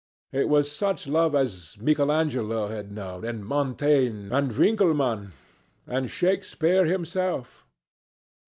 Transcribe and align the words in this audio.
It 0.31 0.49
was 0.49 0.71
such 0.71 1.05
love 1.05 1.35
as 1.35 1.77
Michelangelo 1.79 2.69
had 2.69 2.91
known, 2.91 3.23
and 3.23 3.45
Montaigne, 3.45 4.31
and 4.33 4.51
Winckelmann, 4.51 5.31
and 5.85 6.09
Shakespeare 6.09 6.85
himself. 6.85 7.67